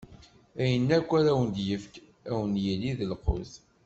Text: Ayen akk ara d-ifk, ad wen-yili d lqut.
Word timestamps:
Ayen 0.61 0.87
akk 0.97 1.09
ara 1.19 1.33
d-ifk, 1.55 1.93
ad 2.29 2.33
wen-yili 2.41 2.91
d 2.97 3.01
lqut. 3.11 3.51